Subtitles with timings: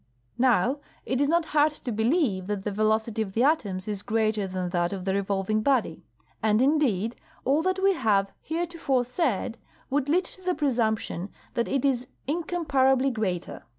[0.39, 4.47] Now, it is not hard to believe that the velocity of the atoms is greater
[4.47, 6.01] than that of the revolving body;
[6.41, 9.59] and, indeed, all that we have hereto fore said
[9.91, 13.61] would lead to the presumption that it isincomparably greater.